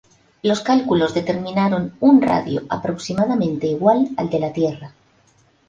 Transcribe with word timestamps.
Los 0.41 0.61
cálculos 0.61 1.13
determinaron 1.13 1.95
un 1.99 2.23
radio 2.23 2.63
aproximadamente 2.69 3.67
igual 3.67 4.09
al 4.17 4.31
de 4.31 4.39
la 4.39 4.51
Tierra. 4.51 4.93